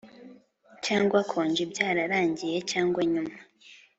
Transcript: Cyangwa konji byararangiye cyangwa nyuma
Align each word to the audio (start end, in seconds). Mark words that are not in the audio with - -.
Cyangwa 0.85 1.19
konji 1.31 1.61
byararangiye 1.71 2.57
cyangwa 2.71 3.01
nyuma 3.11 3.35